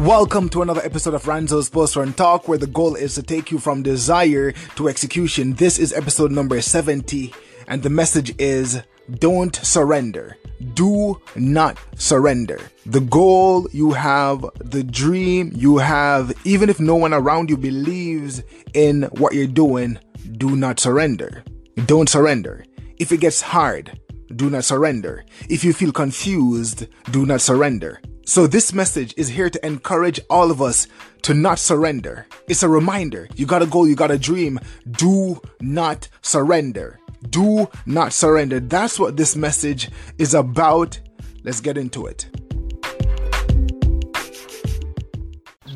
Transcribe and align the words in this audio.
Welcome 0.00 0.48
to 0.50 0.62
another 0.62 0.80
episode 0.80 1.12
of 1.12 1.28
Ranzo's 1.28 1.68
Post 1.68 1.94
Run 1.94 2.14
Talk, 2.14 2.48
where 2.48 2.56
the 2.56 2.66
goal 2.66 2.94
is 2.94 3.14
to 3.16 3.22
take 3.22 3.50
you 3.50 3.58
from 3.58 3.82
desire 3.82 4.52
to 4.76 4.88
execution. 4.88 5.52
This 5.52 5.78
is 5.78 5.92
episode 5.92 6.32
number 6.32 6.62
70, 6.62 7.34
and 7.68 7.82
the 7.82 7.90
message 7.90 8.34
is 8.38 8.80
don't 9.18 9.54
surrender. 9.56 10.38
Do 10.72 11.20
not 11.36 11.76
surrender. 11.96 12.58
The 12.86 13.02
goal 13.02 13.68
you 13.72 13.92
have, 13.92 14.46
the 14.64 14.82
dream 14.82 15.52
you 15.54 15.76
have, 15.76 16.32
even 16.46 16.70
if 16.70 16.80
no 16.80 16.96
one 16.96 17.12
around 17.12 17.50
you 17.50 17.58
believes 17.58 18.42
in 18.72 19.02
what 19.18 19.34
you're 19.34 19.46
doing, 19.46 19.98
do 20.38 20.56
not 20.56 20.80
surrender. 20.80 21.44
Don't 21.84 22.08
surrender. 22.08 22.64
If 22.96 23.12
it 23.12 23.20
gets 23.20 23.42
hard, 23.42 24.00
do 24.34 24.48
not 24.48 24.64
surrender. 24.64 25.26
If 25.50 25.62
you 25.62 25.74
feel 25.74 25.92
confused, 25.92 26.86
do 27.10 27.26
not 27.26 27.42
surrender. 27.42 28.00
So 28.30 28.46
this 28.46 28.72
message 28.72 29.12
is 29.16 29.26
here 29.26 29.50
to 29.50 29.66
encourage 29.66 30.20
all 30.30 30.52
of 30.52 30.62
us 30.62 30.86
to 31.22 31.34
not 31.34 31.58
surrender. 31.58 32.28
It's 32.46 32.62
a 32.62 32.68
reminder. 32.68 33.28
You 33.34 33.44
got 33.44 33.60
a 33.60 33.66
goal, 33.66 33.88
you 33.88 33.96
got 33.96 34.12
a 34.12 34.18
dream. 34.18 34.60
Do 34.88 35.42
not 35.60 36.08
surrender. 36.22 37.00
Do 37.28 37.68
not 37.86 38.12
surrender. 38.12 38.60
That's 38.60 39.00
what 39.00 39.16
this 39.16 39.34
message 39.34 39.90
is 40.16 40.32
about. 40.32 41.00
Let's 41.42 41.60
get 41.60 41.76
into 41.76 42.06
it. 42.06 42.30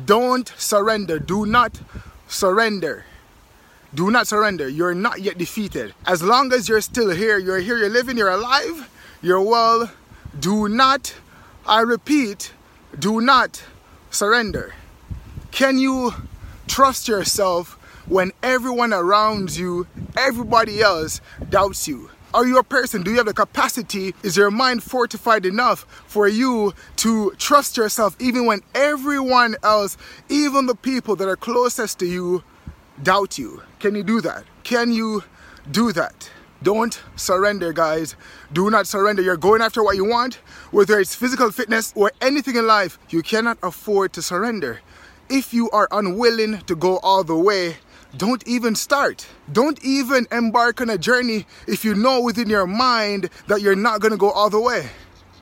Don't 0.05 0.47
surrender. 0.55 1.19
Do 1.19 1.45
not 1.45 1.81
surrender. 2.29 3.03
Do 3.93 4.11
not 4.11 4.27
surrender. 4.27 4.69
You're 4.69 4.95
not 4.95 5.19
yet 5.19 5.37
defeated. 5.37 5.93
As 6.07 6.23
long 6.23 6.53
as 6.53 6.69
you're 6.69 6.79
still 6.79 7.09
here, 7.09 7.37
you're 7.37 7.59
here, 7.59 7.75
you're 7.75 7.89
living, 7.89 8.17
you're 8.17 8.29
alive, 8.29 8.89
you're 9.21 9.41
well. 9.41 9.91
Do 10.39 10.69
not 10.69 11.13
I 11.67 11.81
repeat, 11.81 12.53
do 12.99 13.21
not 13.21 13.63
surrender. 14.11 14.75
Can 15.49 15.79
you 15.79 16.13
trust 16.67 17.07
yourself 17.07 17.71
when 18.07 18.33
everyone 18.43 18.93
around 18.93 19.57
you, 19.57 19.87
everybody 20.15 20.81
else, 20.81 21.21
doubts 21.49 21.87
you? 21.87 22.11
Are 22.35 22.45
you 22.45 22.59
a 22.59 22.63
person? 22.63 23.01
Do 23.01 23.09
you 23.09 23.17
have 23.17 23.25
the 23.25 23.33
capacity? 23.33 24.13
Is 24.21 24.37
your 24.37 24.51
mind 24.51 24.83
fortified 24.83 25.43
enough 25.43 25.87
for 26.05 26.27
you 26.27 26.73
to 26.97 27.31
trust 27.39 27.77
yourself 27.77 28.15
even 28.19 28.45
when 28.45 28.61
everyone 28.75 29.55
else, 29.63 29.97
even 30.29 30.67
the 30.67 30.75
people 30.75 31.15
that 31.15 31.27
are 31.27 31.35
closest 31.35 31.97
to 31.99 32.05
you, 32.05 32.43
doubt 33.01 33.39
you? 33.39 33.63
Can 33.79 33.95
you 33.95 34.03
do 34.03 34.21
that? 34.21 34.43
Can 34.63 34.91
you 34.91 35.23
do 35.71 35.91
that? 35.93 36.29
Don't 36.63 37.01
surrender, 37.15 37.73
guys. 37.73 38.15
Do 38.53 38.69
not 38.69 38.87
surrender. 38.87 39.21
You're 39.21 39.37
going 39.37 39.61
after 39.61 39.83
what 39.83 39.97
you 39.97 40.05
want, 40.05 40.35
whether 40.71 40.99
it's 40.99 41.13
physical 41.13 41.51
fitness 41.51 41.93
or 41.95 42.11
anything 42.21 42.55
in 42.55 42.65
life. 42.65 42.97
You 43.09 43.21
cannot 43.21 43.57
afford 43.61 44.13
to 44.13 44.21
surrender. 44.21 44.79
If 45.29 45.53
you 45.53 45.69
are 45.71 45.87
unwilling 45.91 46.59
to 46.61 46.75
go 46.75 46.97
all 46.99 47.23
the 47.23 47.35
way, 47.35 47.77
don't 48.17 48.47
even 48.47 48.75
start. 48.75 49.27
Don't 49.51 49.83
even 49.83 50.25
embark 50.31 50.79
on 50.79 50.89
a 50.89 50.97
journey 50.97 51.45
if 51.67 51.83
you 51.83 51.93
know 51.93 52.21
within 52.21 52.49
your 52.49 52.65
mind 52.65 53.29
that 53.47 53.61
you're 53.61 53.75
not 53.75 53.99
going 53.99 54.11
to 54.11 54.17
go 54.17 54.31
all 54.31 54.49
the 54.49 54.61
way. 54.61 54.89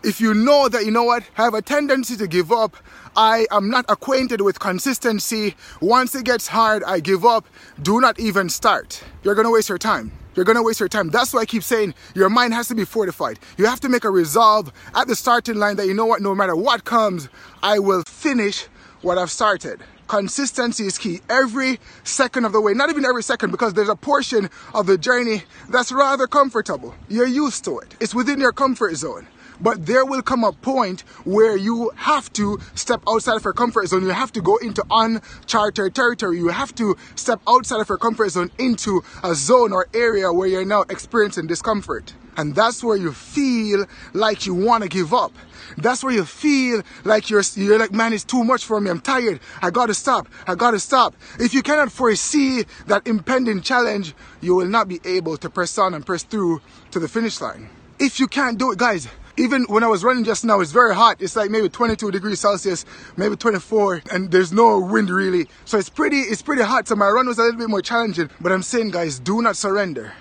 If 0.03 0.19
you 0.19 0.33
know 0.33 0.67
that, 0.67 0.83
you 0.83 0.91
know 0.91 1.05
what, 1.05 1.23
have 1.35 1.53
a 1.53 1.61
tendency 1.61 2.17
to 2.17 2.27
give 2.27 2.51
up, 2.51 2.75
I 3.15 3.47
am 3.51 3.69
not 3.69 3.85
acquainted 3.87 4.41
with 4.41 4.59
consistency, 4.59 5.55
once 5.79 6.13
it 6.13 6.25
gets 6.25 6.47
hard, 6.47 6.83
I 6.83 6.99
give 6.99 7.23
up, 7.23 7.45
do 7.81 8.01
not 8.01 8.19
even 8.19 8.49
start. 8.49 9.01
You're 9.23 9.33
going 9.33 9.45
to 9.45 9.51
waste 9.51 9.69
your 9.69 9.77
time. 9.77 10.11
You're 10.35 10.45
gonna 10.45 10.63
waste 10.63 10.79
your 10.79 10.89
time. 10.89 11.09
That's 11.11 11.31
why 11.31 11.41
I 11.41 11.45
keep 11.45 11.61
saying 11.61 11.93
your 12.15 12.27
mind 12.27 12.55
has 12.55 12.67
to 12.69 12.75
be 12.75 12.85
fortified. 12.85 13.37
You 13.55 13.67
have 13.67 13.79
to 13.81 13.87
make 13.87 14.03
a 14.03 14.09
resolve 14.09 14.73
at 14.95 15.07
the 15.07 15.15
starting 15.15 15.57
line 15.57 15.75
that 15.75 15.85
you 15.85 15.93
know 15.93 16.07
what, 16.07 16.23
no 16.23 16.33
matter 16.33 16.55
what 16.55 16.85
comes, 16.85 17.29
I 17.61 17.77
will 17.77 18.01
finish 18.07 18.63
what 19.03 19.19
I've 19.19 19.29
started. 19.29 19.81
Consistency 20.07 20.87
is 20.87 20.97
key 20.97 21.21
every 21.29 21.79
second 22.03 22.45
of 22.45 22.51
the 22.51 22.59
way, 22.59 22.73
not 22.73 22.89
even 22.89 23.05
every 23.05 23.21
second, 23.21 23.51
because 23.51 23.75
there's 23.75 23.89
a 23.89 23.95
portion 23.95 24.49
of 24.73 24.87
the 24.87 24.97
journey 24.97 25.43
that's 25.69 25.91
rather 25.91 26.25
comfortable. 26.25 26.95
You're 27.09 27.27
used 27.27 27.63
to 27.65 27.77
it, 27.77 27.95
it's 27.99 28.15
within 28.15 28.39
your 28.39 28.53
comfort 28.53 28.95
zone. 28.95 29.27
But 29.63 29.85
there 29.85 30.05
will 30.05 30.21
come 30.21 30.43
a 30.43 30.51
point 30.51 31.01
where 31.23 31.55
you 31.55 31.91
have 31.95 32.31
to 32.33 32.59
step 32.75 33.01
outside 33.07 33.37
of 33.37 33.45
your 33.45 33.53
comfort 33.53 33.87
zone. 33.87 34.03
You 34.03 34.09
have 34.09 34.33
to 34.33 34.41
go 34.41 34.57
into 34.57 34.83
uncharted 34.91 35.95
territory. 35.95 36.37
You 36.37 36.49
have 36.49 36.75
to 36.75 36.97
step 37.15 37.39
outside 37.47 37.79
of 37.79 37.87
your 37.87 37.97
comfort 37.97 38.29
zone 38.29 38.51
into 38.59 39.01
a 39.23 39.33
zone 39.33 39.71
or 39.71 39.87
area 39.93 40.31
where 40.33 40.49
you're 40.49 40.65
now 40.65 40.81
experiencing 40.89 41.47
discomfort. 41.47 42.13
And 42.35 42.55
that's 42.55 42.83
where 42.83 42.97
you 42.97 43.13
feel 43.13 43.85
like 44.13 44.45
you 44.45 44.53
want 44.53 44.83
to 44.83 44.89
give 44.89 45.13
up. 45.13 45.31
That's 45.77 46.03
where 46.03 46.13
you 46.13 46.25
feel 46.25 46.81
like 47.05 47.29
you're, 47.29 47.43
you're 47.55 47.79
like, 47.79 47.93
man, 47.93 48.11
it's 48.11 48.23
too 48.23 48.43
much 48.43 48.65
for 48.65 48.81
me. 48.81 48.89
I'm 48.89 48.99
tired. 48.99 49.39
I 49.61 49.69
gotta 49.69 49.93
stop. 49.93 50.27
I 50.45 50.55
gotta 50.55 50.79
stop. 50.79 51.15
If 51.39 51.53
you 51.53 51.61
cannot 51.61 51.91
foresee 51.91 52.65
that 52.87 53.07
impending 53.07 53.61
challenge, 53.61 54.13
you 54.41 54.55
will 54.55 54.67
not 54.67 54.87
be 54.87 54.99
able 55.05 55.37
to 55.37 55.49
press 55.49 55.77
on 55.77 55.93
and 55.93 56.05
press 56.05 56.23
through 56.23 56.61
to 56.91 56.99
the 56.99 57.07
finish 57.07 57.39
line. 57.39 57.69
If 57.99 58.19
you 58.19 58.27
can't 58.27 58.57
do 58.57 58.71
it, 58.71 58.79
guys, 58.79 59.07
even 59.37 59.63
when 59.63 59.83
I 59.83 59.87
was 59.87 60.03
running 60.03 60.23
just 60.23 60.45
now, 60.45 60.59
it's 60.59 60.71
very 60.71 60.93
hot. 60.93 61.21
It's 61.21 61.35
like 61.35 61.49
maybe 61.49 61.69
22 61.69 62.11
degrees 62.11 62.39
Celsius, 62.39 62.85
maybe 63.17 63.35
24, 63.35 64.03
and 64.11 64.31
there's 64.31 64.53
no 64.53 64.79
wind 64.79 65.09
really. 65.09 65.47
So 65.65 65.77
it's 65.77 65.89
pretty, 65.89 66.17
it's 66.17 66.41
pretty 66.41 66.61
hot. 66.61 66.87
So 66.87 66.95
my 66.95 67.09
run 67.09 67.27
was 67.27 67.39
a 67.39 67.43
little 67.43 67.59
bit 67.59 67.69
more 67.69 67.81
challenging. 67.81 68.29
But 68.39 68.51
I'm 68.51 68.63
saying, 68.63 68.91
guys, 68.91 69.19
do 69.19 69.41
not 69.41 69.57
surrender. 69.57 70.13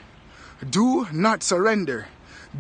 Do 0.71 1.07
not 1.13 1.43
surrender. 1.43 2.07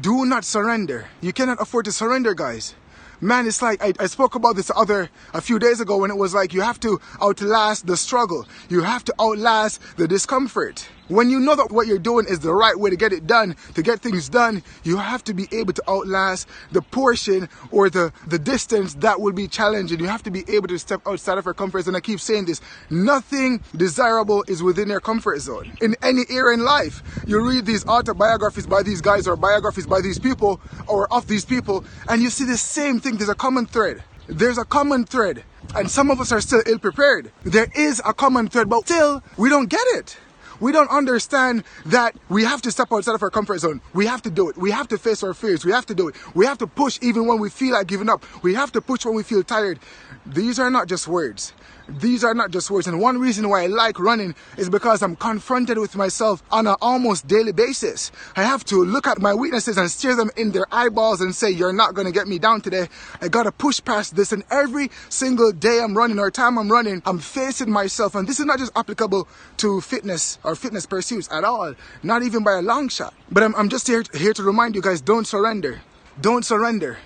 Do 0.00 0.24
not 0.24 0.44
surrender. 0.44 1.06
You 1.20 1.32
cannot 1.32 1.60
afford 1.60 1.84
to 1.86 1.92
surrender, 1.92 2.34
guys 2.34 2.74
man, 3.22 3.46
it's 3.46 3.62
like 3.62 3.82
I, 3.82 3.92
I, 4.00 4.06
spoke 4.06 4.34
about 4.34 4.56
this 4.56 4.70
other 4.74 5.08
a 5.32 5.40
few 5.40 5.58
days 5.58 5.80
ago 5.80 5.96
when 5.96 6.10
it 6.10 6.16
was 6.16 6.34
like 6.34 6.52
you 6.52 6.60
have 6.60 6.80
to 6.80 7.00
outlast 7.22 7.86
the 7.86 7.96
struggle, 7.96 8.46
you 8.68 8.82
have 8.82 9.04
to 9.04 9.14
outlast 9.20 9.80
the 9.96 10.08
discomfort. 10.08 10.86
When 11.12 11.28
you 11.28 11.40
know 11.40 11.54
that 11.54 11.70
what 11.70 11.86
you're 11.86 11.98
doing 11.98 12.24
is 12.26 12.40
the 12.40 12.54
right 12.54 12.74
way 12.74 12.88
to 12.88 12.96
get 12.96 13.12
it 13.12 13.26
done, 13.26 13.54
to 13.74 13.82
get 13.82 14.00
things 14.00 14.30
done, 14.30 14.62
you 14.82 14.96
have 14.96 15.22
to 15.24 15.34
be 15.34 15.46
able 15.52 15.74
to 15.74 15.82
outlast 15.86 16.48
the 16.70 16.80
portion 16.80 17.50
or 17.70 17.90
the, 17.90 18.14
the 18.28 18.38
distance 18.38 18.94
that 18.94 19.20
will 19.20 19.34
be 19.34 19.46
challenging. 19.46 20.00
You 20.00 20.06
have 20.06 20.22
to 20.22 20.30
be 20.30 20.42
able 20.48 20.68
to 20.68 20.78
step 20.78 21.02
outside 21.06 21.36
of 21.36 21.44
your 21.44 21.52
comfort 21.52 21.82
zone. 21.82 21.94
And 21.94 21.98
I 21.98 22.00
keep 22.00 22.18
saying 22.18 22.46
this. 22.46 22.62
Nothing 22.88 23.60
desirable 23.76 24.42
is 24.48 24.62
within 24.62 24.88
your 24.88 25.00
comfort 25.00 25.40
zone. 25.40 25.76
In 25.82 25.96
any 26.00 26.22
era 26.30 26.54
in 26.54 26.64
life, 26.64 27.02
you 27.26 27.46
read 27.46 27.66
these 27.66 27.86
autobiographies 27.86 28.66
by 28.66 28.82
these 28.82 29.02
guys 29.02 29.28
or 29.28 29.36
biographies 29.36 29.86
by 29.86 30.00
these 30.00 30.18
people 30.18 30.62
or 30.88 31.12
of 31.12 31.26
these 31.26 31.44
people, 31.44 31.84
and 32.08 32.22
you 32.22 32.30
see 32.30 32.46
the 32.46 32.56
same 32.56 33.00
thing. 33.00 33.18
There's 33.18 33.28
a 33.28 33.34
common 33.34 33.66
thread. 33.66 34.02
There's 34.28 34.56
a 34.56 34.64
common 34.64 35.04
thread. 35.04 35.44
And 35.74 35.90
some 35.90 36.10
of 36.10 36.22
us 36.22 36.32
are 36.32 36.40
still 36.40 36.62
ill 36.64 36.78
prepared. 36.78 37.32
There 37.42 37.68
is 37.76 38.00
a 38.02 38.14
common 38.14 38.48
thread, 38.48 38.70
but 38.70 38.86
still, 38.86 39.22
we 39.36 39.50
don't 39.50 39.68
get 39.68 39.84
it 39.88 40.16
we 40.62 40.70
don't 40.70 40.90
understand 40.90 41.64
that 41.86 42.14
we 42.28 42.44
have 42.44 42.62
to 42.62 42.70
step 42.70 42.92
outside 42.92 43.16
of 43.16 43.22
our 43.22 43.30
comfort 43.30 43.58
zone. 43.58 43.80
We 43.92 44.06
have 44.06 44.22
to 44.22 44.30
do 44.30 44.48
it. 44.48 44.56
We 44.56 44.70
have 44.70 44.86
to 44.88 44.96
face 44.96 45.22
our 45.24 45.34
fears. 45.34 45.64
We 45.64 45.72
have 45.72 45.86
to 45.86 45.94
do 45.94 46.08
it. 46.08 46.14
We 46.36 46.46
have 46.46 46.58
to 46.58 46.68
push 46.68 47.00
even 47.02 47.26
when 47.26 47.40
we 47.40 47.50
feel 47.50 47.72
like 47.72 47.88
giving 47.88 48.08
up. 48.08 48.24
We 48.42 48.54
have 48.54 48.70
to 48.72 48.80
push 48.80 49.04
when 49.04 49.16
we 49.16 49.24
feel 49.24 49.42
tired. 49.42 49.80
These 50.26 50.60
are 50.60 50.70
not 50.70 50.86
just 50.86 51.08
words. 51.08 51.52
These 51.88 52.22
are 52.22 52.34
not 52.34 52.52
just 52.52 52.70
words. 52.70 52.86
And 52.86 53.00
one 53.00 53.18
reason 53.18 53.48
why 53.48 53.64
I 53.64 53.66
like 53.66 53.98
running 53.98 54.36
is 54.56 54.70
because 54.70 55.02
I'm 55.02 55.16
confronted 55.16 55.78
with 55.78 55.96
myself 55.96 56.42
on 56.50 56.66
an 56.68 56.76
almost 56.80 57.26
daily 57.26 57.50
basis. 57.50 58.12
I 58.36 58.44
have 58.44 58.64
to 58.66 58.84
look 58.84 59.08
at 59.08 59.20
my 59.20 59.34
weaknesses 59.34 59.78
and 59.78 59.90
stare 59.90 60.14
them 60.14 60.30
in 60.36 60.52
their 60.52 60.66
eyeballs 60.70 61.20
and 61.20 61.34
say, 61.34 61.50
You're 61.50 61.72
not 61.72 61.94
going 61.94 62.06
to 62.06 62.12
get 62.12 62.28
me 62.28 62.38
down 62.38 62.60
today. 62.60 62.88
I 63.20 63.28
got 63.28 63.44
to 63.44 63.52
push 63.52 63.82
past 63.84 64.14
this. 64.14 64.32
And 64.32 64.44
every 64.50 64.90
single 65.08 65.50
day 65.50 65.80
I'm 65.82 65.96
running 65.96 66.20
or 66.20 66.30
time 66.30 66.56
I'm 66.56 66.70
running, 66.70 67.02
I'm 67.04 67.18
facing 67.18 67.70
myself. 67.70 68.14
And 68.14 68.28
this 68.28 68.38
is 68.38 68.46
not 68.46 68.58
just 68.58 68.72
applicable 68.76 69.26
to 69.58 69.80
fitness 69.80 70.38
or 70.44 70.54
fitness 70.54 70.86
pursuits 70.86 71.28
at 71.32 71.42
all, 71.42 71.74
not 72.04 72.22
even 72.22 72.44
by 72.44 72.52
a 72.52 72.62
long 72.62 72.88
shot. 72.88 73.12
But 73.30 73.42
I'm, 73.42 73.56
I'm 73.56 73.68
just 73.68 73.88
here, 73.88 74.04
here 74.14 74.32
to 74.34 74.42
remind 74.44 74.76
you 74.76 74.82
guys 74.82 75.00
don't 75.00 75.26
surrender. 75.26 75.80
Don't 76.20 76.44
surrender. 76.44 76.98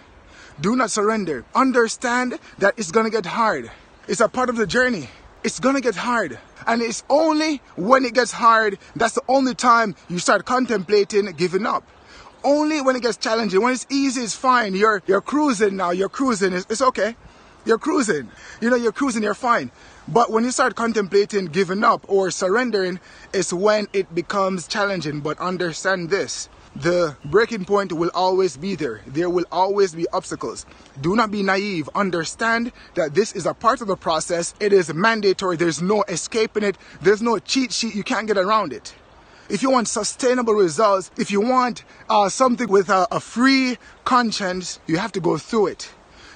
Do 0.60 0.76
not 0.76 0.90
surrender. 0.90 1.44
Understand 1.54 2.38
that 2.58 2.74
it's 2.76 2.90
going 2.90 3.04
to 3.04 3.10
get 3.10 3.26
hard. 3.26 3.70
It's 4.08 4.20
a 4.20 4.28
part 4.28 4.48
of 4.48 4.56
the 4.56 4.66
journey. 4.66 5.08
It's 5.46 5.60
gonna 5.60 5.80
get 5.80 5.94
hard. 5.94 6.38
And 6.66 6.82
it's 6.82 7.04
only 7.08 7.58
when 7.76 8.04
it 8.04 8.14
gets 8.14 8.32
hard, 8.32 8.78
that's 8.96 9.14
the 9.14 9.22
only 9.28 9.54
time 9.54 9.94
you 10.08 10.18
start 10.18 10.44
contemplating 10.44 11.26
giving 11.36 11.66
up. 11.66 11.84
Only 12.42 12.80
when 12.80 12.96
it 12.96 13.02
gets 13.02 13.16
challenging. 13.16 13.62
When 13.62 13.72
it's 13.72 13.86
easy, 13.88 14.22
it's 14.22 14.34
fine. 14.34 14.74
You're 14.74 15.02
you're 15.06 15.20
cruising 15.20 15.76
now. 15.76 15.90
You're 15.90 16.08
cruising. 16.08 16.52
It's, 16.52 16.66
it's 16.68 16.82
okay. 16.82 17.14
You're 17.64 17.78
cruising. 17.78 18.28
You 18.60 18.70
know, 18.70 18.76
you're 18.76 18.92
cruising, 18.92 19.24
you're 19.24 19.34
fine. 19.34 19.72
But 20.06 20.30
when 20.30 20.44
you 20.44 20.52
start 20.52 20.76
contemplating 20.76 21.46
giving 21.46 21.82
up 21.82 22.04
or 22.08 22.30
surrendering, 22.30 23.00
it's 23.32 23.52
when 23.52 23.88
it 23.92 24.14
becomes 24.14 24.68
challenging. 24.68 25.20
But 25.20 25.38
understand 25.40 26.10
this 26.10 26.48
the 26.80 27.16
breaking 27.24 27.64
point 27.64 27.92
will 27.92 28.10
always 28.14 28.56
be 28.56 28.74
there. 28.74 29.00
There 29.06 29.30
will 29.30 29.46
always 29.50 29.94
be 29.94 30.06
obstacles. 30.12 30.66
Do 31.00 31.16
not 31.16 31.30
be 31.30 31.42
naive. 31.42 31.88
Understand 31.94 32.72
that 32.94 33.14
this 33.14 33.32
is 33.32 33.46
a 33.46 33.54
part 33.54 33.80
of 33.80 33.86
the 33.86 33.96
process. 33.96 34.54
It 34.60 34.72
is 34.72 34.92
mandatory. 34.92 35.56
There's 35.56 35.80
no 35.80 36.02
escaping 36.08 36.64
it. 36.64 36.76
There's 37.00 37.22
no 37.22 37.38
cheat 37.38 37.72
sheet. 37.72 37.94
You 37.94 38.02
can't 38.02 38.26
get 38.26 38.36
around 38.36 38.72
it. 38.74 38.94
If 39.48 39.62
you 39.62 39.70
want 39.70 39.88
sustainable 39.88 40.54
results, 40.54 41.10
if 41.16 41.30
you 41.30 41.40
want 41.40 41.84
uh, 42.10 42.28
something 42.28 42.68
with 42.68 42.90
a, 42.90 43.06
a 43.10 43.20
free 43.20 43.78
conscience, 44.04 44.78
you 44.86 44.98
have 44.98 45.12
to 45.12 45.20
go 45.20 45.38
through 45.38 45.68
it. 45.68 45.90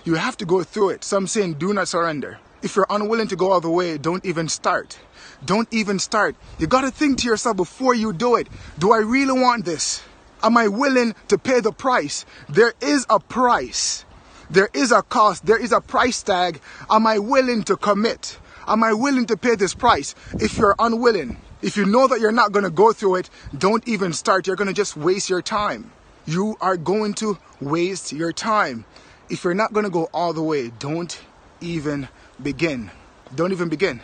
You 0.04 0.14
have 0.14 0.36
to 0.38 0.46
go 0.46 0.62
through 0.62 0.90
it. 0.90 1.04
So 1.04 1.18
I'm 1.18 1.26
saying 1.26 1.54
do 1.54 1.74
not 1.74 1.88
surrender. 1.88 2.38
If 2.62 2.76
you're 2.76 2.86
unwilling 2.88 3.28
to 3.28 3.36
go 3.36 3.52
all 3.52 3.60
the 3.60 3.70
way, 3.70 3.98
don't 3.98 4.24
even 4.24 4.48
start. 4.48 4.98
Don't 5.44 5.68
even 5.70 5.98
start. 5.98 6.36
You 6.58 6.66
got 6.66 6.82
to 6.82 6.90
think 6.90 7.18
to 7.18 7.26
yourself 7.26 7.56
before 7.56 7.94
you 7.94 8.12
do 8.12 8.36
it. 8.36 8.48
Do 8.78 8.92
I 8.92 8.98
really 8.98 9.38
want 9.38 9.64
this? 9.64 10.02
Am 10.42 10.56
I 10.56 10.68
willing 10.68 11.14
to 11.28 11.38
pay 11.38 11.60
the 11.60 11.72
price? 11.72 12.24
There 12.48 12.72
is 12.80 13.06
a 13.10 13.20
price. 13.20 14.04
There 14.48 14.68
is 14.72 14.90
a 14.90 15.02
cost. 15.02 15.46
There 15.46 15.58
is 15.58 15.72
a 15.72 15.80
price 15.80 16.22
tag. 16.22 16.60
Am 16.90 17.06
I 17.06 17.18
willing 17.18 17.62
to 17.64 17.76
commit? 17.76 18.38
Am 18.66 18.82
I 18.82 18.92
willing 18.92 19.26
to 19.26 19.36
pay 19.36 19.54
this 19.54 19.74
price? 19.74 20.14
If 20.34 20.56
you're 20.58 20.74
unwilling, 20.78 21.36
if 21.62 21.76
you 21.76 21.84
know 21.84 22.08
that 22.08 22.20
you're 22.20 22.32
not 22.32 22.52
going 22.52 22.64
to 22.64 22.70
go 22.70 22.92
through 22.92 23.16
it, 23.16 23.30
don't 23.56 23.86
even 23.86 24.12
start. 24.12 24.46
You're 24.46 24.56
going 24.56 24.68
to 24.68 24.74
just 24.74 24.96
waste 24.96 25.28
your 25.28 25.42
time. 25.42 25.92
You 26.26 26.56
are 26.60 26.76
going 26.76 27.14
to 27.14 27.38
waste 27.60 28.12
your 28.12 28.32
time. 28.32 28.84
If 29.28 29.44
you're 29.44 29.54
not 29.54 29.72
going 29.72 29.84
to 29.84 29.90
go 29.90 30.08
all 30.12 30.32
the 30.32 30.42
way, 30.42 30.68
don't 30.78 31.20
even 31.60 32.08
begin. 32.42 32.90
Don't 33.34 33.52
even 33.52 33.68
begin. 33.68 34.00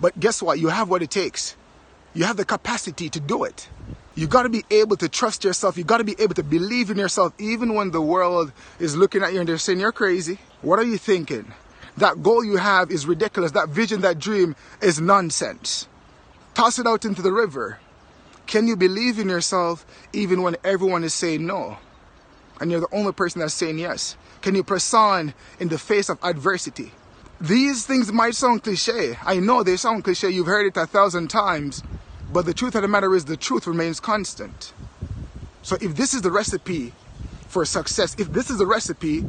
But 0.00 0.18
guess 0.18 0.42
what? 0.42 0.58
You 0.58 0.68
have 0.68 0.88
what 0.90 1.02
it 1.02 1.10
takes. 1.10 1.56
You 2.12 2.24
have 2.24 2.36
the 2.36 2.44
capacity 2.44 3.08
to 3.10 3.20
do 3.20 3.44
it. 3.44 3.68
You 4.14 4.26
got 4.26 4.44
to 4.44 4.48
be 4.48 4.64
able 4.70 4.96
to 4.96 5.08
trust 5.08 5.44
yourself. 5.44 5.76
You 5.76 5.84
got 5.84 5.98
to 5.98 6.04
be 6.04 6.16
able 6.18 6.34
to 6.34 6.42
believe 6.42 6.90
in 6.90 6.96
yourself 6.96 7.34
even 7.38 7.74
when 7.74 7.90
the 7.90 8.00
world 8.00 8.52
is 8.78 8.96
looking 8.96 9.22
at 9.22 9.34
you 9.34 9.40
and 9.40 9.48
they're 9.48 9.58
saying 9.58 9.78
you're 9.78 9.92
crazy. 9.92 10.38
What 10.62 10.78
are 10.78 10.84
you 10.84 10.96
thinking? 10.96 11.52
That 11.98 12.22
goal 12.22 12.44
you 12.44 12.56
have 12.56 12.90
is 12.90 13.06
ridiculous. 13.06 13.52
That 13.52 13.68
vision, 13.68 14.00
that 14.02 14.18
dream 14.18 14.56
is 14.80 15.00
nonsense. 15.00 15.86
Toss 16.54 16.78
it 16.78 16.86
out 16.86 17.04
into 17.04 17.20
the 17.20 17.32
river. 17.32 17.78
Can 18.46 18.66
you 18.66 18.76
believe 18.76 19.18
in 19.18 19.28
yourself 19.28 19.84
even 20.14 20.42
when 20.42 20.56
everyone 20.64 21.04
is 21.04 21.12
saying 21.12 21.44
no? 21.44 21.78
And 22.60 22.70
you're 22.70 22.80
the 22.80 22.88
only 22.92 23.12
person 23.12 23.40
that's 23.40 23.52
saying 23.52 23.78
yes. 23.78 24.16
Can 24.40 24.54
you 24.54 24.64
press 24.64 24.94
on 24.94 25.34
in 25.60 25.68
the 25.68 25.78
face 25.78 26.08
of 26.08 26.18
adversity? 26.22 26.92
These 27.40 27.84
things 27.84 28.10
might 28.12 28.34
sound 28.34 28.62
cliche. 28.62 29.18
I 29.22 29.40
know 29.40 29.62
they 29.62 29.76
sound 29.76 30.04
cliche. 30.04 30.30
You've 30.30 30.46
heard 30.46 30.66
it 30.66 30.76
a 30.76 30.86
thousand 30.86 31.28
times. 31.28 31.82
But 32.36 32.44
the 32.44 32.52
truth 32.52 32.74
of 32.74 32.82
the 32.82 32.88
matter 32.88 33.14
is, 33.14 33.24
the 33.24 33.38
truth 33.38 33.66
remains 33.66 33.98
constant. 33.98 34.74
So 35.62 35.78
if 35.80 35.96
this 35.96 36.12
is 36.12 36.20
the 36.20 36.30
recipe 36.30 36.92
for 37.48 37.64
success, 37.64 38.14
if 38.18 38.30
this 38.30 38.50
is 38.50 38.58
the 38.58 38.66
recipe 38.66 39.24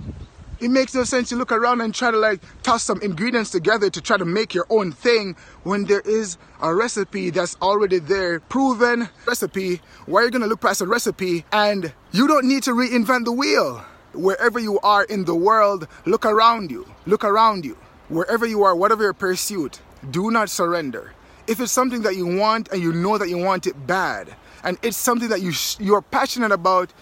it 0.60 0.70
makes 0.70 0.94
no 0.94 1.06
sense 1.06 1.32
you 1.32 1.38
look 1.38 1.54
around 1.54 1.80
and 1.80 1.96
try 1.96 2.12
to 2.12 2.18
like 2.18 2.42
toss 2.64 2.84
some 2.84 3.02
ingredients 3.02 3.50
together 3.50 3.90
to 3.90 4.02
try 4.02 4.18
to 4.18 4.26
make 4.26 4.54
your 4.54 4.66
own 4.70 4.92
thing 4.92 5.38
when 5.64 5.86
there 5.86 6.02
is 6.02 6.38
a 6.62 6.76
recipe 6.76 7.30
that's 7.30 7.56
already 7.62 8.00
there, 8.00 8.42
proven 8.42 9.08
recipe, 9.26 9.80
why 10.06 10.20
are 10.20 10.24
you're 10.24 10.32
gonna 10.32 10.48
look 10.48 10.60
past 10.60 10.82
a 10.82 10.86
recipe 10.86 11.46
and 11.54 11.94
you 12.12 12.28
don't 12.28 12.46
need 12.46 12.64
to 12.64 12.72
reinvent 12.72 13.24
the 13.24 13.32
wheel. 13.32 13.86
Wherever 14.12 14.60
you 14.60 14.82
are 14.82 15.06
in 15.06 15.24
the 15.24 15.36
world, 15.36 15.88
look 16.06 16.26
around 16.26 16.72
you. 16.72 16.86
Look 17.06 17.24
around 17.24 17.64
you. 17.64 17.78
Wherever 18.10 18.46
you 18.46 18.64
are, 18.64 18.76
whatever 18.76 19.04
your 19.04 19.14
pursuit, 19.14 19.80
do 20.12 20.30
not 20.30 20.50
surrender. 20.50 21.14
If 21.48 21.60
it's 21.62 21.72
something 21.72 22.02
that 22.02 22.16
you 22.16 22.28
want 22.28 22.70
and 22.70 22.82
you 22.82 22.92
know 22.92 23.18
that 23.18 23.30
you 23.30 23.38
want 23.38 23.68
it 23.68 23.88
bad, 23.88 24.36
and 24.64 24.78
it's 24.82 24.98
something 24.98 25.30
that 25.30 25.42
you 25.42 25.54
you're 25.80 26.02
passionate 26.02 26.52
about, 26.52 26.94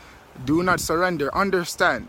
do 0.46 0.62
not 0.62 0.80
surrender. 0.80 1.34
Understand 1.36 2.08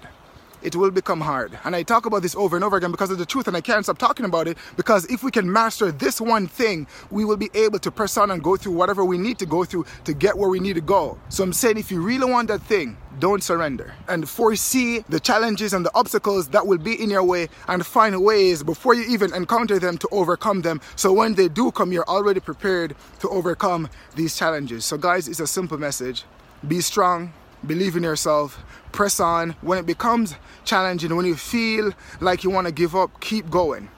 it 0.67 0.75
will 0.75 0.91
become 0.91 1.21
hard. 1.21 1.57
And 1.65 1.77
I 1.77 1.85
talk 1.85 2.07
about 2.07 2.23
this 2.23 2.35
over 2.35 2.57
and 2.57 2.65
over 2.65 2.77
again 2.77 2.91
because 2.91 3.13
of 3.13 3.19
the 3.19 3.25
truth, 3.25 3.47
and 3.47 3.57
I 3.57 3.61
can't 3.61 3.85
stop 3.85 3.99
talking 3.99 4.27
about 4.27 4.49
it 4.49 4.59
because 4.77 5.07
if 5.07 5.23
we 5.23 5.31
can 5.31 5.51
master 5.51 5.93
this 5.93 6.21
one 6.21 6.49
thing, 6.49 6.89
we 7.13 7.25
will 7.25 7.37
be 7.37 7.51
able 7.55 7.79
to 7.79 7.91
press 7.93 8.17
on 8.17 8.33
and 8.33 8.43
go 8.43 8.57
through 8.57 8.73
whatever 8.73 9.05
we 9.05 9.17
need 9.17 9.39
to 9.39 9.47
go 9.47 9.65
through 9.65 9.87
to 10.05 10.13
get 10.13 10.37
where 10.37 10.49
we 10.49 10.59
need 10.59 10.75
to 10.75 10.81
go. 10.81 11.19
So 11.29 11.45
I'm 11.45 11.53
saying 11.53 11.79
if 11.79 11.93
you 11.93 12.03
really 12.03 12.29
want 12.29 12.49
that 12.49 12.63
thing, 12.63 12.97
don't 13.21 13.45
surrender 13.45 13.95
and 14.09 14.29
foresee 14.29 15.05
the 15.09 15.21
challenges 15.21 15.73
and 15.73 15.87
the 15.87 15.95
obstacles 15.95 16.49
that 16.49 16.67
will 16.67 16.79
be 16.79 17.01
in 17.01 17.11
your 17.11 17.23
way 17.23 17.49
and 17.69 17.87
find 17.87 18.21
ways 18.23 18.65
before 18.65 18.95
you 18.95 19.05
even 19.09 19.33
encounter 19.35 19.79
them 19.79 19.97
to 19.99 20.09
overcome 20.11 20.63
them. 20.63 20.81
So 20.97 21.13
when 21.13 21.35
they 21.35 21.49
do 21.49 21.71
come, 21.71 21.93
you're 21.93 22.09
already 22.09 22.41
prepared 22.41 22.97
to 23.21 23.29
overcome 23.29 23.89
these 24.17 24.37
challenges. 24.37 24.85
So, 24.85 24.99
guys, 24.99 25.29
it's 25.29 25.41
a 25.41 25.47
simple 25.47 25.79
message 25.79 26.25
be 26.67 26.81
strong, 26.81 27.33
believe 27.67 27.97
in 27.97 28.03
yourself, 28.03 28.63
press 28.97 29.21
on. 29.21 29.51
When 29.61 29.79
it 29.79 29.87
becomes 29.87 30.35
challenging, 30.65 31.15
when 31.15 31.27
you 31.27 31.37
feel 31.37 31.93
like 32.21 32.43
you 32.43 32.51
want 32.51 32.67
to 32.67 32.73
give 32.73 32.97
up, 32.97 33.21
keep 33.21 33.49
going. 33.51 33.91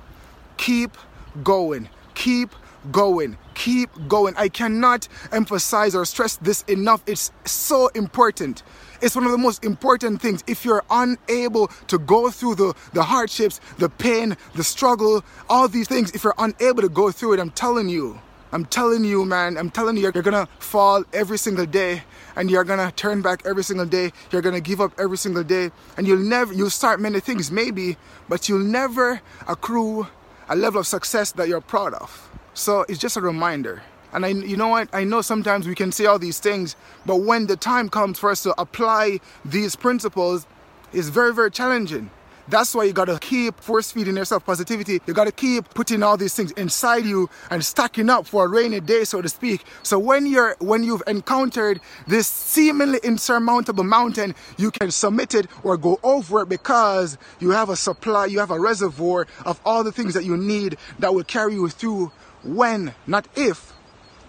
Keep 0.58 0.98
going. 1.44 1.88
Keep 2.14 2.50
going. 2.90 3.38
Keep 3.54 3.90
going. 4.08 4.34
I 4.36 4.48
cannot 4.48 5.06
emphasize 5.32 5.94
or 5.94 6.04
stress 6.04 6.36
this 6.38 6.62
enough. 6.62 7.02
It's 7.06 7.30
so 7.44 7.88
important. 7.94 8.64
It's 9.00 9.14
one 9.14 9.24
of 9.24 9.30
the 9.30 9.38
most 9.38 9.64
important 9.64 10.20
things. 10.20 10.42
If 10.48 10.64
you're 10.64 10.84
unable 10.90 11.68
to 11.86 11.98
go 11.98 12.30
through 12.30 12.56
the, 12.56 12.74
the 12.92 13.04
hardships, 13.04 13.60
the 13.78 13.88
pain, 13.88 14.36
the 14.56 14.64
struggle, 14.64 15.24
all 15.48 15.68
these 15.68 15.86
things, 15.86 16.10
if 16.10 16.24
you're 16.24 16.34
unable 16.38 16.82
to 16.82 16.88
go 16.88 17.12
through 17.12 17.34
it, 17.34 17.40
I'm 17.40 17.50
telling 17.50 17.88
you, 17.88 18.20
I'm 18.50 18.64
telling 18.64 19.04
you, 19.04 19.24
man, 19.26 19.58
I'm 19.58 19.70
telling 19.70 19.96
you, 19.96 20.10
you're 20.14 20.22
gonna 20.22 20.48
fall 20.58 21.04
every 21.12 21.36
single 21.36 21.66
day 21.66 22.02
and 22.34 22.50
you're 22.50 22.64
gonna 22.64 22.90
turn 22.92 23.20
back 23.20 23.44
every 23.44 23.62
single 23.62 23.84
day. 23.84 24.12
You're 24.30 24.42
gonna 24.42 24.60
give 24.60 24.80
up 24.80 24.92
every 24.98 25.18
single 25.18 25.42
day 25.44 25.70
and 25.96 26.06
you'll 26.06 26.18
never, 26.18 26.54
you'll 26.54 26.70
start 26.70 26.98
many 26.98 27.20
things 27.20 27.50
maybe, 27.50 27.98
but 28.28 28.48
you'll 28.48 28.60
never 28.60 29.20
accrue 29.46 30.06
a 30.48 30.56
level 30.56 30.80
of 30.80 30.86
success 30.86 31.32
that 31.32 31.48
you're 31.48 31.60
proud 31.60 31.92
of. 31.94 32.30
So 32.54 32.86
it's 32.88 32.98
just 32.98 33.16
a 33.16 33.20
reminder. 33.20 33.82
And 34.12 34.24
I, 34.24 34.28
you 34.28 34.56
know 34.56 34.68
what? 34.68 34.88
I 34.94 35.04
know 35.04 35.20
sometimes 35.20 35.68
we 35.68 35.74
can 35.74 35.92
say 35.92 36.06
all 36.06 36.18
these 36.18 36.40
things, 36.40 36.74
but 37.04 37.16
when 37.16 37.46
the 37.46 37.56
time 37.56 37.90
comes 37.90 38.18
for 38.18 38.30
us 38.30 38.42
to 38.44 38.58
apply 38.58 39.20
these 39.44 39.76
principles, 39.76 40.46
it's 40.94 41.08
very, 41.08 41.34
very 41.34 41.50
challenging. 41.50 42.10
That's 42.50 42.74
why 42.74 42.84
you 42.84 42.94
gotta 42.94 43.18
keep 43.18 43.60
force 43.60 43.92
feeding 43.92 44.16
yourself 44.16 44.46
positivity. 44.46 45.00
You 45.06 45.12
gotta 45.12 45.32
keep 45.32 45.68
putting 45.74 46.02
all 46.02 46.16
these 46.16 46.34
things 46.34 46.50
inside 46.52 47.04
you 47.04 47.28
and 47.50 47.62
stacking 47.62 48.08
up 48.08 48.26
for 48.26 48.46
a 48.46 48.48
rainy 48.48 48.80
day, 48.80 49.04
so 49.04 49.20
to 49.20 49.28
speak. 49.28 49.64
So 49.82 49.98
when 49.98 50.24
you're 50.24 50.56
when 50.58 50.82
you've 50.82 51.02
encountered 51.06 51.80
this 52.06 52.26
seemingly 52.26 53.00
insurmountable 53.02 53.84
mountain, 53.84 54.34
you 54.56 54.70
can 54.70 54.90
submit 54.90 55.34
it 55.34 55.46
or 55.62 55.76
go 55.76 56.00
over 56.02 56.42
it 56.42 56.48
because 56.48 57.18
you 57.38 57.50
have 57.50 57.68
a 57.68 57.76
supply, 57.76 58.26
you 58.26 58.38
have 58.38 58.50
a 58.50 58.58
reservoir 58.58 59.26
of 59.44 59.60
all 59.66 59.84
the 59.84 59.92
things 59.92 60.14
that 60.14 60.24
you 60.24 60.36
need 60.36 60.78
that 61.00 61.14
will 61.14 61.24
carry 61.24 61.52
you 61.52 61.68
through 61.68 62.10
when, 62.42 62.94
not 63.06 63.28
if, 63.36 63.74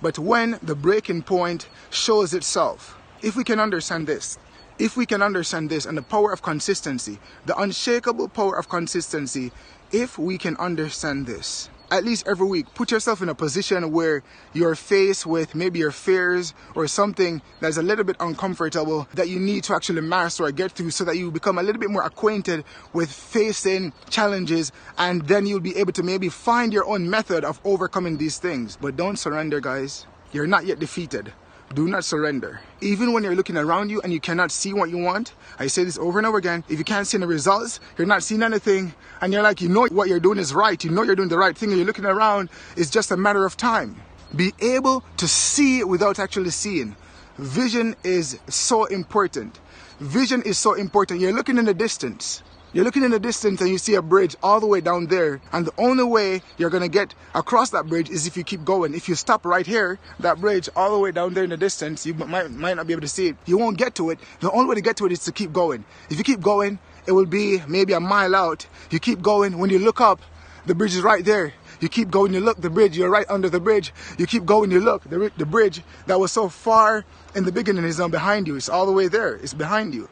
but 0.02 0.20
when 0.20 0.60
the 0.62 0.76
breaking 0.76 1.24
point 1.24 1.70
shows 1.90 2.34
itself. 2.34 2.98
If 3.22 3.36
we 3.36 3.44
can 3.44 3.60
understand 3.60 4.08
this, 4.08 4.38
if 4.80 4.96
we 4.96 5.06
can 5.06 5.22
understand 5.22 5.70
this 5.70 5.86
and 5.86 5.98
the 5.98 6.02
power 6.02 6.32
of 6.32 6.42
consistency, 6.42 7.20
the 7.46 7.58
unshakable 7.60 8.30
power 8.30 8.58
of 8.58 8.70
consistency, 8.70 9.52
if 9.92 10.18
we 10.18 10.38
can 10.38 10.56
understand 10.56 11.28
this, 11.28 11.70
at 11.92 12.06
least 12.06 12.26
every 12.28 12.48
week, 12.48 12.74
put 12.76 12.92
yourself 12.92 13.22
in 13.22 13.28
a 13.28 13.36
position 13.36 13.92
where 13.92 14.24
you're 14.54 14.76
faced 14.76 15.26
with 15.26 15.54
maybe 15.54 15.80
your 15.80 15.92
fears 15.92 16.54
or 16.76 16.88
something 16.88 17.42
that's 17.60 17.78
a 17.78 17.82
little 17.82 18.06
bit 18.06 18.16
uncomfortable 18.20 19.08
that 19.16 19.28
you 19.28 19.40
need 19.40 19.64
to 19.66 19.76
actually 19.76 20.02
master 20.02 20.46
or 20.46 20.52
get 20.52 20.72
through 20.72 20.92
so 20.92 21.04
that 21.04 21.18
you 21.18 21.30
become 21.30 21.58
a 21.58 21.64
little 21.64 21.80
bit 21.80 21.90
more 21.90 22.04
acquainted 22.04 22.64
with 22.94 23.12
facing 23.12 23.92
challenges 24.10 24.72
and 24.98 25.28
then 25.28 25.46
you'll 25.46 25.60
be 25.60 25.76
able 25.76 25.92
to 25.92 26.04
maybe 26.04 26.30
find 26.30 26.72
your 26.72 26.88
own 26.88 27.10
method 27.10 27.44
of 27.44 27.60
overcoming 27.66 28.18
these 28.18 28.38
things. 28.38 28.78
But 28.80 28.96
don't 28.96 29.18
surrender, 29.18 29.60
guys. 29.60 30.06
You're 30.32 30.48
not 30.48 30.66
yet 30.66 30.80
defeated 30.80 31.34
do 31.74 31.88
not 31.88 32.04
surrender. 32.04 32.62
Even 32.82 33.14
when 33.14 33.24
you're 33.24 33.36
looking 33.36 33.58
around 33.58 33.90
you 33.90 34.02
and 34.02 34.12
you 34.12 34.20
cannot 34.20 34.52
see 34.52 34.74
what 34.74 34.90
you 34.90 34.98
want, 34.98 35.34
I 35.60 35.68
say 35.68 35.84
this 35.84 35.98
over 35.98 36.18
and 36.18 36.26
over 36.26 36.38
again. 36.38 36.64
If 36.70 36.80
you 36.80 36.86
can't 36.86 37.06
see 37.06 37.18
the 37.18 37.28
results, 37.28 37.80
you're 37.98 38.08
not 38.08 38.24
seeing 38.24 38.44
anything, 38.44 38.94
and 39.22 39.32
you're 39.32 39.44
like, 39.44 39.62
you 39.62 39.70
know 39.70 39.88
what 39.88 40.08
you're 40.08 40.20
doing 40.20 40.40
is 40.40 40.54
right, 40.54 40.84
you 40.84 40.90
know 40.90 41.04
you're 41.04 41.16
doing 41.16 41.30
the 41.30 41.38
right 41.38 41.58
thing, 41.58 41.70
and 41.70 41.78
you're 41.78 41.86
looking 41.88 42.06
around, 42.06 42.50
it's 42.76 42.90
just 42.90 43.12
a 43.12 43.18
matter 43.18 43.46
of 43.46 43.58
time. 43.58 43.96
Be 44.36 44.54
able 44.60 45.04
to 45.18 45.28
see 45.28 45.84
without 45.84 46.20
actually 46.20 46.52
seeing. 46.52 46.96
Vision 47.38 47.96
is 48.04 48.40
so 48.48 48.86
important. 48.86 49.60
Vision 50.00 50.42
is 50.44 50.58
so 50.58 50.74
important. 50.74 51.20
You're 51.20 51.34
looking 51.34 51.58
in 51.58 51.66
the 51.66 51.74
distance 51.74 52.44
you're 52.72 52.86
looking 52.86 53.04
in 53.04 53.12
the 53.12 53.20
distance 53.20 53.62
and 53.62 53.70
you 53.70 53.78
see 53.78 53.96
a 53.96 54.02
bridge 54.02 54.36
all 54.44 54.60
the 54.60 54.68
way 54.68 54.80
down 54.80 55.08
there, 55.08 55.42
and 55.52 55.66
the 55.66 55.74
only 55.78 56.04
way 56.04 56.42
you're 56.58 56.70
gonna 56.70 56.88
get 56.88 57.16
across 57.34 57.72
that 57.72 57.88
bridge 57.88 58.10
is 58.10 58.28
if 58.28 58.38
you 58.38 58.44
keep 58.44 58.64
going. 58.64 58.94
If 58.94 59.10
you 59.10 59.16
stop 59.16 59.46
right 59.46 59.66
here, 59.66 59.98
that 60.20 60.40
bridge 60.40 60.70
all 60.76 60.92
the 60.92 61.00
way 61.00 61.12
down 61.12 61.34
there 61.34 61.44
in 61.44 61.50
the 61.50 61.58
distance, 61.58 62.06
you 62.06 62.14
might, 62.14 62.52
might 62.52 62.76
not 62.76 62.86
be 62.86 62.94
able 62.94 63.02
to 63.02 63.08
see 63.08 63.28
it. 63.28 63.38
You 63.46 63.58
won't 63.58 63.78
get 63.78 63.96
to 63.96 64.12
it. 64.12 64.20
The 64.40 64.52
only 64.52 64.70
way 64.70 64.76
to 64.76 64.82
get 64.82 64.98
to 64.98 65.06
it 65.08 65.12
is 65.12 65.24
to 65.26 65.32
keep 65.32 65.52
going. 65.52 65.84
If 66.10 66.18
you 66.20 66.24
keep 66.24 66.42
going, 66.42 66.78
it 67.08 67.14
will 67.14 67.26
be 67.26 67.62
maybe 67.68 67.94
a 67.94 68.00
mile 68.00 68.36
out. 68.36 68.68
You 68.92 69.00
keep 69.00 69.22
going, 69.22 69.58
when 69.58 69.72
you 69.72 69.80
look 69.80 70.00
up, 70.00 70.22
the 70.68 70.76
bridge 70.76 70.96
is 70.96 71.02
right 71.02 71.26
there. 71.26 71.54
You 71.80 71.90
keep 71.90 72.12
going, 72.12 72.34
you 72.34 72.42
look, 72.42 72.62
the 72.62 72.70
bridge, 72.70 72.98
you're 72.98 73.10
right 73.10 73.26
under 73.30 73.50
the 73.50 73.60
bridge. 73.60 73.94
You 74.18 74.28
keep 74.28 74.46
going, 74.46 74.70
you 74.70 74.80
look, 74.80 75.04
the, 75.06 75.32
the 75.38 75.46
bridge 75.46 75.82
that 76.06 76.20
was 76.20 76.32
so 76.32 76.50
far 76.50 77.06
in 77.34 77.46
the 77.46 77.52
beginning 77.52 77.86
is 77.86 77.98
now 77.98 78.10
behind 78.10 78.48
you. 78.48 78.58
It's 78.58 78.70
all 78.70 78.86
the 78.86 78.92
way 78.92 79.08
there, 79.08 79.36
it's 79.36 79.54
behind 79.54 79.96
you. 79.96 80.10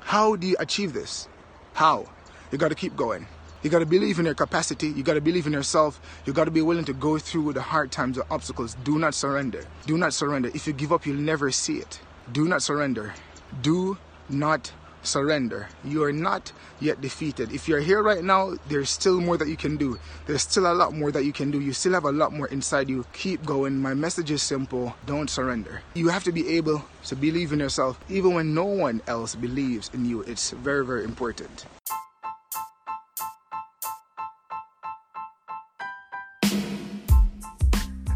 How 0.00 0.36
do 0.36 0.46
you 0.46 0.56
achieve 0.60 0.92
this? 0.92 1.28
How? 1.74 2.06
You 2.50 2.58
got 2.58 2.68
to 2.68 2.74
keep 2.74 2.96
going. 2.96 3.26
You 3.62 3.70
got 3.70 3.78
to 3.78 3.86
believe 3.86 4.18
in 4.18 4.24
your 4.24 4.34
capacity. 4.34 4.88
You 4.88 5.02
got 5.02 5.14
to 5.14 5.20
believe 5.20 5.46
in 5.46 5.52
yourself. 5.52 6.00
You 6.26 6.32
got 6.32 6.44
to 6.44 6.50
be 6.50 6.62
willing 6.62 6.84
to 6.86 6.92
go 6.92 7.18
through 7.18 7.52
the 7.52 7.62
hard 7.62 7.92
times, 7.92 8.16
the 8.16 8.26
obstacles. 8.30 8.76
Do 8.82 8.98
not 8.98 9.14
surrender. 9.14 9.64
Do 9.86 9.96
not 9.96 10.12
surrender. 10.12 10.50
If 10.52 10.66
you 10.66 10.72
give 10.72 10.92
up, 10.92 11.06
you'll 11.06 11.16
never 11.16 11.50
see 11.50 11.78
it. 11.78 12.00
Do 12.32 12.46
not 12.46 12.62
surrender. 12.62 13.14
Do 13.62 13.98
not 14.28 14.72
surrender. 15.02 15.68
You 15.84 16.04
are 16.04 16.12
not 16.12 16.52
yet 16.80 17.00
defeated. 17.00 17.52
If 17.52 17.68
you're 17.68 17.80
here 17.80 18.02
right 18.02 18.22
now, 18.22 18.54
there's 18.68 18.90
still 18.90 19.20
more 19.20 19.36
that 19.36 19.48
you 19.48 19.56
can 19.56 19.76
do. 19.76 19.98
There's 20.26 20.42
still 20.42 20.70
a 20.70 20.74
lot 20.74 20.94
more 20.94 21.10
that 21.12 21.24
you 21.24 21.32
can 21.32 21.50
do. 21.50 21.60
You 21.60 21.72
still 21.72 21.92
have 21.92 22.04
a 22.04 22.12
lot 22.12 22.32
more 22.32 22.46
inside 22.48 22.88
you. 22.88 23.04
Keep 23.12 23.44
going. 23.44 23.78
My 23.78 23.94
message 23.94 24.30
is 24.30 24.42
simple 24.42 24.94
don't 25.06 25.30
surrender. 25.30 25.82
You 25.94 26.08
have 26.08 26.24
to 26.24 26.32
be 26.32 26.56
able 26.56 26.84
to 27.06 27.16
believe 27.16 27.52
in 27.52 27.60
yourself 27.60 27.98
even 28.08 28.34
when 28.34 28.54
no 28.54 28.64
one 28.64 29.02
else 29.06 29.34
believes 29.34 29.90
in 29.94 30.04
you. 30.04 30.22
It's 30.22 30.50
very, 30.50 30.84
very 30.84 31.04
important. 31.04 31.66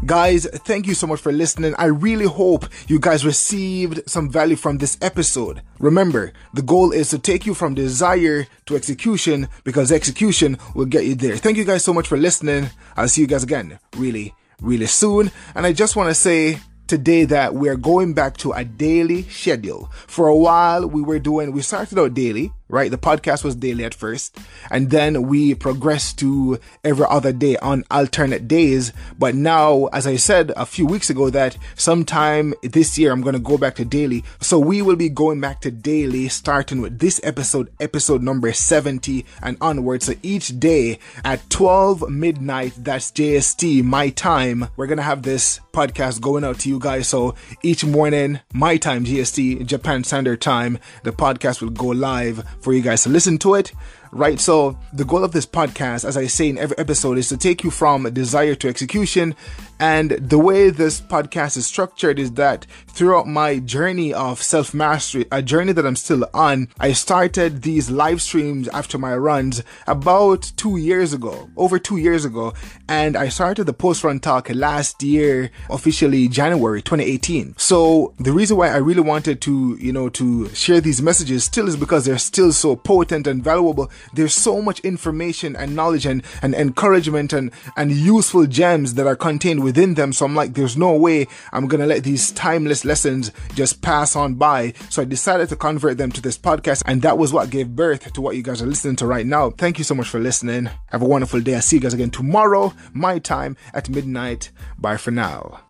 Guys, 0.07 0.47
thank 0.63 0.87
you 0.87 0.93
so 0.93 1.05
much 1.05 1.19
for 1.19 1.33
listening. 1.33 1.75
I 1.77 1.87
really 1.87 2.27
hope 2.27 2.65
you 2.87 2.97
guys 2.97 3.25
received 3.25 4.09
some 4.09 4.31
value 4.31 4.55
from 4.55 4.77
this 4.77 4.97
episode. 5.01 5.61
Remember, 5.79 6.31
the 6.53 6.61
goal 6.61 6.93
is 6.93 7.09
to 7.09 7.19
take 7.19 7.45
you 7.45 7.53
from 7.53 7.73
desire 7.73 8.47
to 8.67 8.77
execution 8.77 9.49
because 9.65 9.91
execution 9.91 10.57
will 10.75 10.85
get 10.85 11.03
you 11.03 11.13
there. 11.13 11.35
Thank 11.35 11.57
you 11.57 11.65
guys 11.65 11.83
so 11.83 11.93
much 11.93 12.07
for 12.07 12.15
listening. 12.17 12.69
I'll 12.95 13.09
see 13.09 13.19
you 13.19 13.27
guys 13.27 13.43
again 13.43 13.79
really, 13.97 14.33
really 14.61 14.85
soon. 14.85 15.29
And 15.55 15.65
I 15.65 15.73
just 15.73 15.97
want 15.97 16.07
to 16.07 16.15
say, 16.15 16.59
today 16.87 17.25
that 17.25 17.53
we're 17.53 17.75
going 17.75 18.13
back 18.13 18.37
to 18.37 18.53
a 18.53 18.63
daily 18.63 19.23
schedule. 19.23 19.91
For 19.91 20.27
a 20.27 20.37
while, 20.37 20.87
we 20.87 21.01
were 21.01 21.19
doing, 21.19 21.51
we 21.51 21.61
started 21.61 21.99
out 21.99 22.13
daily, 22.13 22.53
right? 22.69 22.91
The 22.91 22.97
podcast 22.97 23.43
was 23.43 23.55
daily 23.55 23.83
at 23.85 23.93
first, 23.93 24.37
and 24.69 24.89
then 24.89 25.27
we 25.27 25.55
progressed 25.55 26.19
to 26.19 26.59
every 26.83 27.05
other 27.09 27.31
day 27.31 27.57
on 27.57 27.83
alternate 27.89 28.47
days. 28.47 28.93
But 29.17 29.35
now, 29.35 29.85
as 29.87 30.07
I 30.07 30.15
said 30.15 30.51
a 30.55 30.65
few 30.65 30.85
weeks 30.85 31.09
ago, 31.09 31.29
that 31.29 31.57
sometime 31.75 32.53
this 32.61 32.97
year 32.97 33.11
I'm 33.11 33.21
going 33.21 33.33
to 33.33 33.39
go 33.39 33.57
back 33.57 33.75
to 33.75 33.85
daily. 33.85 34.23
So 34.41 34.59
we 34.59 34.81
will 34.81 34.95
be 34.95 35.09
going 35.09 35.39
back 35.39 35.61
to 35.61 35.71
daily 35.71 36.27
starting 36.29 36.81
with 36.81 36.99
this 36.99 37.19
episode, 37.23 37.71
episode 37.79 38.21
number 38.21 38.51
70 38.51 39.25
and 39.41 39.57
onward. 39.61 40.03
So 40.03 40.13
each 40.21 40.59
day 40.59 40.99
at 41.23 41.49
12 41.49 42.09
midnight, 42.09 42.73
that's 42.77 43.11
JST, 43.11 43.83
my 43.83 44.09
time, 44.09 44.67
we're 44.75 44.87
going 44.87 44.97
to 44.97 45.03
have 45.03 45.23
this 45.23 45.59
podcast 45.77 46.19
going 46.21 46.43
out 46.43 46.57
to 46.57 46.69
you 46.69 46.79
guys. 46.79 47.07
So 47.07 47.35
each 47.61 47.85
morning, 47.85 48.39
my 48.51 48.77
time, 48.77 49.05
JST, 49.05 49.63
Japan 49.67 50.03
Standard 50.03 50.41
Time, 50.41 50.79
the 51.03 51.11
podcast 51.11 51.61
will 51.61 51.69
go 51.69 51.89
live 51.89 52.43
for 52.61 52.73
you 52.73 52.81
guys 52.81 53.03
to 53.03 53.09
listen 53.09 53.37
to 53.39 53.53
it 53.53 53.71
right? 54.11 54.39
So, 54.39 54.77
the 54.93 55.05
goal 55.05 55.23
of 55.23 55.31
this 55.31 55.45
podcast, 55.45 56.05
as 56.05 56.17
I 56.17 56.27
say 56.27 56.49
in 56.49 56.57
every 56.57 56.77
episode, 56.77 57.17
is 57.17 57.29
to 57.29 57.37
take 57.37 57.63
you 57.63 57.71
from 57.71 58.03
desire 58.13 58.55
to 58.55 58.67
execution. 58.67 59.35
And 59.79 60.11
the 60.11 60.39
way 60.39 60.69
this 60.69 60.99
podcast 60.99 61.57
is 61.57 61.67
structured 61.67 62.19
is 62.19 62.31
that 62.33 62.65
throughout 62.87 63.27
my 63.27 63.59
journey 63.59 64.13
of 64.13 64.41
self 64.41 64.73
mastery, 64.73 65.25
a 65.31 65.41
journey 65.41 65.73
that 65.73 65.85
I'm 65.85 65.95
still 65.95 66.27
on, 66.33 66.69
I 66.79 66.93
started 66.93 67.61
these 67.61 67.89
live 67.89 68.21
streams 68.21 68.67
after 68.69 68.97
my 68.97 69.15
runs 69.15 69.63
about 69.85 70.51
two 70.57 70.77
years 70.77 71.13
ago, 71.13 71.49
over 71.55 71.79
two 71.79 71.97
years 71.97 72.25
ago. 72.25 72.53
And 72.89 73.15
I 73.15 73.29
started 73.29 73.65
the 73.65 73.73
post 73.73 74.03
run 74.03 74.19
talk 74.19 74.49
last 74.49 75.03
year, 75.03 75.51
officially 75.69 76.27
January 76.27 76.81
2018. 76.81 77.55
So, 77.57 78.13
the 78.19 78.31
reason 78.31 78.57
why 78.57 78.69
I 78.69 78.77
really 78.77 79.01
wanted 79.01 79.41
to, 79.41 79.77
you 79.79 79.93
know, 79.93 80.09
to 80.09 80.49
share 80.49 80.81
these 80.81 81.01
messages 81.01 81.43
still 81.43 81.67
is 81.67 81.75
because 81.75 82.05
they're 82.05 82.17
still 82.17 82.51
so 82.51 82.75
potent 82.75 83.27
and 83.27 83.43
valuable 83.43 83.91
there's 84.13 84.33
so 84.33 84.61
much 84.61 84.79
information 84.81 85.55
and 85.55 85.75
knowledge 85.75 86.05
and, 86.05 86.23
and 86.41 86.55
encouragement 86.55 87.33
and, 87.33 87.51
and 87.75 87.91
useful 87.91 88.45
gems 88.45 88.95
that 88.95 89.07
are 89.07 89.15
contained 89.15 89.63
within 89.67 89.95
them. 89.95 90.13
So 90.13 90.25
I'm 90.25 90.33
like, 90.33 90.53
there's 90.53 90.77
no 90.77 90.95
way 90.95 91.27
I'm 91.51 91.67
going 91.67 91.81
to 91.81 91.85
let 91.85 92.03
these 92.03 92.31
timeless 92.31 92.85
lessons 92.85 93.31
just 93.53 93.81
pass 93.81 94.15
on 94.15 94.35
by. 94.35 94.73
So 94.89 95.01
I 95.01 95.05
decided 95.05 95.49
to 95.49 95.57
convert 95.57 95.97
them 95.97 96.11
to 96.13 96.21
this 96.21 96.37
podcast. 96.37 96.83
And 96.85 97.01
that 97.01 97.17
was 97.17 97.33
what 97.33 97.49
gave 97.49 97.75
birth 97.75 98.13
to 98.13 98.21
what 98.21 98.37
you 98.37 98.43
guys 98.43 98.61
are 98.61 98.65
listening 98.65 98.95
to 98.97 99.05
right 99.05 99.25
now. 99.25 99.49
Thank 99.49 99.77
you 99.77 99.83
so 99.83 99.93
much 99.93 100.07
for 100.07 100.19
listening. 100.19 100.69
Have 100.87 101.01
a 101.01 101.05
wonderful 101.05 101.41
day. 101.41 101.55
I'll 101.55 101.61
see 101.61 101.75
you 101.75 101.81
guys 101.81 101.93
again 101.93 102.11
tomorrow, 102.11 102.73
my 102.93 103.19
time 103.19 103.57
at 103.73 103.89
midnight. 103.89 104.51
Bye 104.79 104.97
for 104.97 105.11
now. 105.11 105.66